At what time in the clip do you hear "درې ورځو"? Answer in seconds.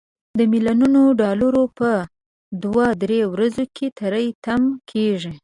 3.03-3.63